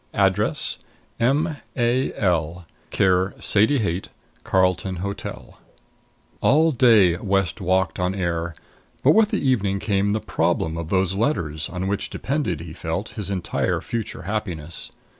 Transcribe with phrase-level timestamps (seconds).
[0.15, 0.79] Address:
[1.19, 1.57] M.
[1.77, 2.11] A.
[2.15, 4.07] L., care Sadie Haight,
[4.43, 5.59] Carlton Hotel.
[6.41, 8.55] All day West walked on air,
[9.03, 13.09] but with the evening came the problem of those letters, on which depended, he felt,
[13.09, 14.91] his entire future happiness.